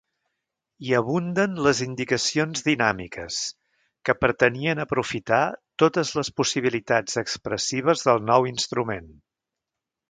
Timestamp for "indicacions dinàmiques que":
1.85-4.17